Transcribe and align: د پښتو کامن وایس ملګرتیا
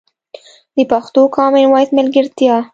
د 0.75 0.77
پښتو 0.91 1.21
کامن 1.35 1.65
وایس 1.69 1.89
ملګرتیا 1.99 2.55